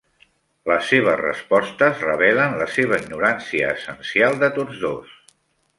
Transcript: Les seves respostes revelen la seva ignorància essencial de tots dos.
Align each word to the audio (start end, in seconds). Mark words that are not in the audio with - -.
Les 0.69 0.87
seves 0.91 1.19
respostes 1.19 2.01
revelen 2.07 2.57
la 2.63 2.69
seva 2.79 2.99
ignorància 3.05 3.73
essencial 3.79 4.45
de 4.45 4.55
tots 4.59 4.85
dos. 4.89 5.13